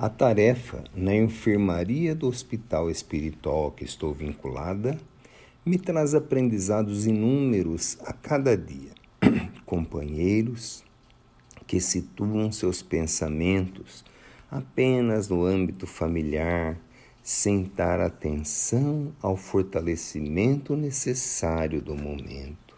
[0.00, 4.96] A tarefa na enfermaria do hospital espiritual que estou vinculada
[5.66, 8.92] me traz aprendizados inúmeros a cada dia.
[9.66, 10.84] Companheiros
[11.66, 14.04] que situam seus pensamentos
[14.48, 16.78] apenas no âmbito familiar,
[17.20, 22.76] sem dar atenção ao fortalecimento necessário do momento.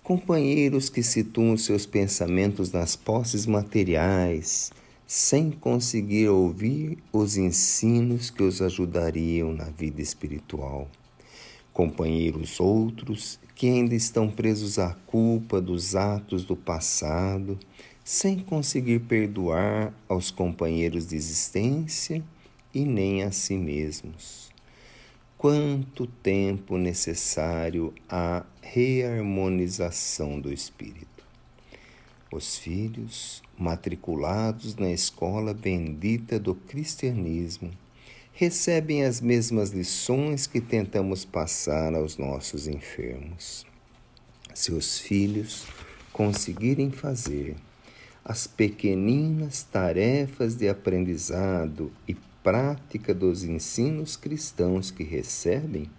[0.00, 4.70] Companheiros que situam seus pensamentos nas posses materiais,
[5.12, 10.88] sem conseguir ouvir os ensinos que os ajudariam na vida espiritual.
[11.72, 17.58] Companheiros outros que ainda estão presos à culpa dos atos do passado,
[18.04, 22.22] sem conseguir perdoar aos companheiros de existência
[22.72, 24.48] e nem a si mesmos.
[25.36, 31.09] Quanto tempo necessário à reharmonização do espírito?
[32.32, 37.72] Os filhos, matriculados na escola bendita do cristianismo,
[38.32, 43.66] recebem as mesmas lições que tentamos passar aos nossos enfermos.
[44.54, 45.66] Seus filhos
[46.12, 47.56] conseguirem fazer
[48.24, 55.90] as pequeninas tarefas de aprendizado e prática dos ensinos cristãos que recebem,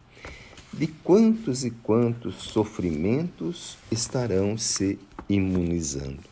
[0.72, 4.98] de quantos e quantos sofrimentos estarão se
[5.32, 6.30] imunizando.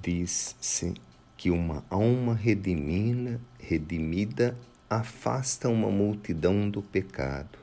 [0.00, 0.94] Diz-se
[1.36, 4.56] que uma alma redimina, redimida
[4.88, 7.58] afasta uma multidão do pecado.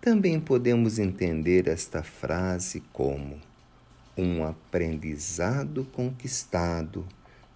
[0.00, 3.38] Também podemos entender esta frase como
[4.16, 7.06] um aprendizado conquistado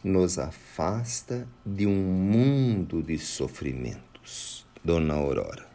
[0.03, 4.67] nos afasta de um mundo de sofrimentos.
[4.85, 5.72] Dona Aurora.